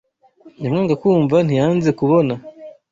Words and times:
Nyamwanga 0.59 0.93
kwumva 1.01 1.35
ntiyanze 1.45 1.89
kubona 1.99 2.33